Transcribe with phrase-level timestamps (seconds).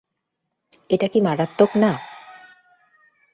[0.89, 1.91] এটা কি মারাত্মক না?